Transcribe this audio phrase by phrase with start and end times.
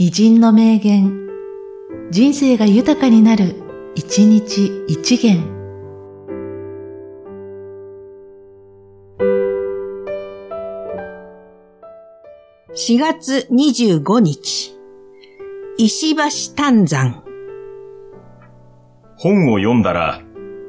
[0.00, 1.26] 偉人の名言、
[2.12, 3.56] 人生が豊かになる、
[3.96, 5.42] 一日一元。
[12.76, 14.78] 4月25日、
[15.78, 17.24] 石橋丹山。
[19.16, 20.22] 本を読んだら、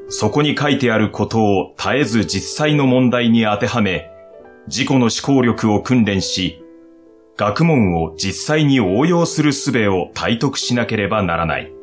[0.07, 4.09] そこに書いてあることを絶えず実際の問題に当てはめ、
[4.65, 6.63] 自己の思考力を訓練し、
[7.39, 11.78] 学問を実際に応用する術を体得しなければならない。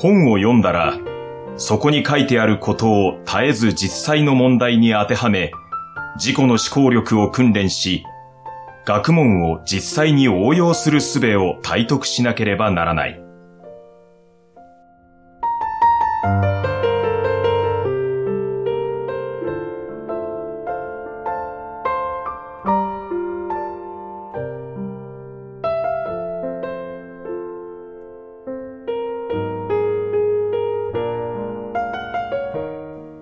[0.00, 0.98] 本を読んだら、
[1.58, 5.50] そこに書いてあることを絶えず実際の問題に当てはめ、
[6.16, 8.02] 自己の思考力を訓練し、
[8.86, 13.29] 学問を実際に応用する術を体得しなければならない。